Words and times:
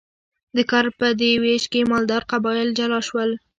د 0.55 0.57
کار 0.71 0.85
په 0.99 1.07
دې 1.19 1.31
ویش 1.43 1.63
کې 1.71 1.89
مالدار 1.91 2.23
قبایل 2.31 2.69
جلا 2.79 2.99
شول. 3.07 3.29